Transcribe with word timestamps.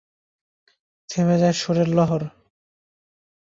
থেমে 1.09 1.35
যায় 1.37 1.53
সুরের 1.53 1.89
লহর। 1.89 2.23